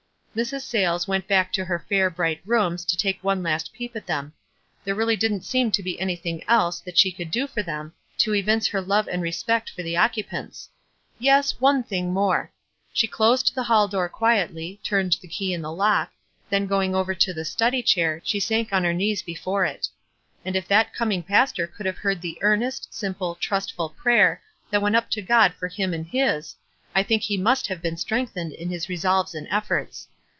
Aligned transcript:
Mrs. 0.33 0.61
Sayles 0.61 1.09
went 1.09 1.27
back 1.27 1.51
to 1.51 1.65
her 1.65 1.85
fair 1.89 2.09
bright 2.09 2.39
rooms 2.45 2.85
to 2.85 2.95
take 2.95 3.21
one 3.21 3.43
last 3.43 3.73
peep 3.73 3.93
at 3.97 4.05
them. 4.05 4.31
There 4.85 4.95
really 4.95 5.17
didn't 5.17 5.43
seem 5.43 5.71
to 5.71 5.83
be 5.83 5.99
anything 5.99 6.41
else 6.47 6.79
that 6.79 6.97
she 6.97 7.11
could 7.11 7.29
do 7.31 7.47
for 7.47 7.61
them 7.61 7.91
to 8.19 8.33
evince 8.33 8.65
her 8.69 8.79
love 8.79 9.09
and 9.09 9.21
respect 9.21 9.69
for 9.69 9.83
the 9.83 9.97
occupants. 9.97 10.69
Yes, 11.19 11.59
one 11.59 11.83
thing 11.83 12.13
more. 12.13 12.49
She 12.93 13.07
10 13.07 13.11
WISE 13.11 13.11
AND 13.11 13.13
OTHERWISE. 13.13 13.17
closed 13.41 13.55
the 13.55 13.63
hall 13.63 13.87
door 13.89 14.07
quietly, 14.07 14.79
turned 14.81 15.17
the 15.19 15.27
key 15.27 15.51
in 15.53 15.61
the 15.61 15.69
lock, 15.73 16.13
then 16.49 16.65
going 16.65 16.95
over 16.95 17.13
to 17.13 17.33
the 17.33 17.43
study 17.43 17.83
chair 17.83 18.21
she 18.23 18.39
sank 18.39 18.71
on 18.71 18.85
her 18.85 18.93
knees 18.93 19.21
before 19.21 19.65
it. 19.65 19.89
And 20.45 20.55
if 20.55 20.65
that 20.69 20.93
com 20.93 21.11
ing 21.11 21.23
pastor 21.23 21.67
could 21.67 21.85
have 21.85 21.97
heard 21.97 22.21
the 22.21 22.37
earnest, 22.39 22.93
simple, 22.93 23.35
trustful 23.35 23.89
prayer 23.89 24.41
that 24.69 24.81
went 24.81 24.95
up 24.95 25.09
to 25.09 25.21
God 25.21 25.53
for 25.55 25.67
him 25.67 25.93
and 25.93 26.07
his, 26.07 26.55
I 26.95 27.03
think 27.03 27.23
he 27.23 27.35
must 27.37 27.67
have 27.67 27.81
been 27.81 27.97
strengthened 27.97 28.53
in 28.53 28.69
his 28.69 28.87
resolves 28.87 29.35
and 29.35 29.45
efforts. 29.51 30.07